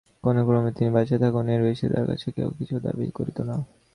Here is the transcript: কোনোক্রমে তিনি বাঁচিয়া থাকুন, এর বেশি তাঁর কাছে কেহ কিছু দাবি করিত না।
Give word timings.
কোনোক্রমে 0.23 0.71
তিনি 0.71 0.89
বাঁচিয়া 0.95 1.19
থাকুন, 1.19 1.45
এর 1.47 1.61
বেশি 1.67 1.85
তাঁর 1.93 2.05
কাছে 2.07 2.27
কেহ 2.35 2.47
কিছু 2.59 2.75
দাবি 2.79 3.05
করিত 3.17 3.37
না। 3.41 3.55